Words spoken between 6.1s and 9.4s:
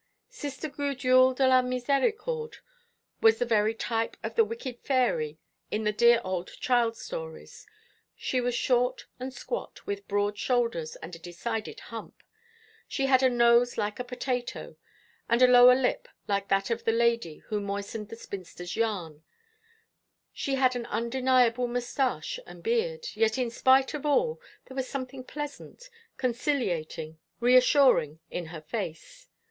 old child stories. She was short and